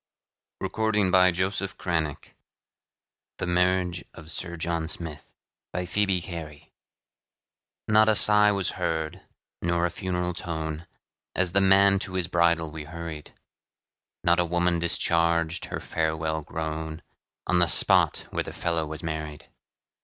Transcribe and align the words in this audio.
THE 0.59 0.65
WIT 0.67 0.95
AND 0.95 1.13
HUMOR 1.13 1.45
OF 1.45 1.75
AMERICA 1.79 2.31
THE 3.37 3.45
MARRIAGE 3.45 4.03
OF 4.15 4.31
SIR 4.31 4.55
JOHN 4.55 4.87
SMITH 4.87 5.35
BY 5.73 5.85
PHOEBE 5.85 6.21
CARY 6.23 6.73
Not 7.87 8.09
a 8.09 8.15
sigh 8.15 8.51
was 8.51 8.71
heard, 8.81 9.21
nor 9.61 9.85
a 9.85 9.91
funeral 9.91 10.33
tone, 10.33 10.87
As 11.35 11.51
the 11.51 11.61
man 11.61 11.99
to 11.99 12.15
his 12.15 12.27
bridal 12.27 12.71
we 12.71 12.85
hurried; 12.85 13.35
Not 14.23 14.39
a 14.39 14.45
woman 14.45 14.79
discharged 14.79 15.65
her 15.65 15.79
farewell 15.79 16.41
groan, 16.41 17.03
On 17.45 17.59
the 17.59 17.67
spot 17.67 18.25
where 18.31 18.41
the 18.43 18.51
fellow 18.51 18.87
was 18.87 19.03
married. 19.03 19.49